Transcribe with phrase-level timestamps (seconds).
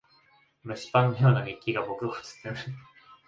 [0.65, 2.57] 蒸しパンのような熱気が僕を包む。